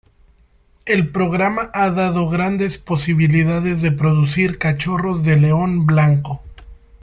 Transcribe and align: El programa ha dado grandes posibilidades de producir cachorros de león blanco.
El 0.87 1.09
programa 1.09 1.69
ha 1.73 1.91
dado 1.91 2.27
grandes 2.27 2.79
posibilidades 2.79 3.83
de 3.83 3.91
producir 3.91 4.57
cachorros 4.57 5.23
de 5.23 5.35
león 5.37 5.85
blanco. 5.85 6.41